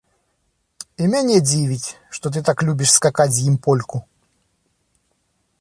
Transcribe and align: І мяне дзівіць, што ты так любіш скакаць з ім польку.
І 1.03 1.09
мяне 1.13 1.35
дзівіць, 1.49 1.93
што 2.19 2.25
ты 2.37 2.45
так 2.49 2.57
любіш 2.71 2.89
скакаць 2.97 3.31
з 3.39 3.47
ім 3.53 3.61
польку. 3.69 3.97